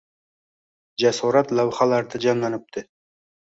Jasorat 1.03 1.53
lavhalarda 1.61 2.25
jamlanibdi. 2.27 2.87